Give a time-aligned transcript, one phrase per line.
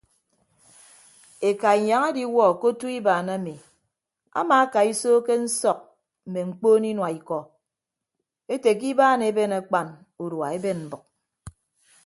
[1.49, 3.53] Eka inyañ ediwuọ ke otu ibaan ami
[4.39, 5.79] amaakaiso ke nsọk
[6.27, 7.39] mme mkpoon inua ikọ
[8.53, 9.87] ete ke ibaan eben akpan
[10.23, 11.03] udua eben mbʌk.